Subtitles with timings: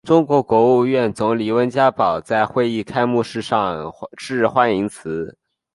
[0.03, 5.37] 中国国务院总理温家宝在会议开幕式上致欢迎辞。